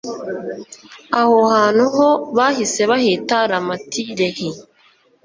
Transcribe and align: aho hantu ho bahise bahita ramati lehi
aho 1.19 1.35
hantu 1.53 1.83
ho 1.95 2.07
bahise 2.37 2.81
bahita 2.91 3.37
ramati 3.51 4.03
lehi 4.17 4.49